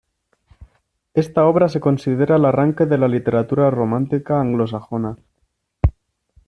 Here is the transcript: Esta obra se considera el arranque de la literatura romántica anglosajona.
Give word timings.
Esta 1.13 1.45
obra 1.45 1.69
se 1.69 1.79
considera 1.79 2.35
el 2.37 2.45
arranque 2.45 2.87
de 2.87 2.97
la 2.97 3.07
literatura 3.07 3.69
romántica 3.69 4.41
anglosajona. 4.41 5.15